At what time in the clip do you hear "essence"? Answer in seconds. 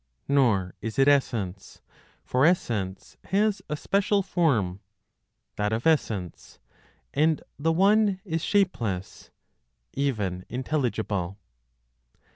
1.07-1.83, 2.43-3.17, 5.85-6.57